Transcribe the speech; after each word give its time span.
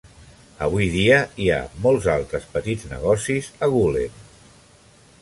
Avui 0.67 0.87
dia, 0.93 1.19
hi 1.43 1.51
ha 1.51 1.59
molts 1.85 2.09
altres 2.15 2.49
petits 2.57 2.91
negocis 2.97 3.55
a 3.67 3.71
Gulen. 3.75 4.21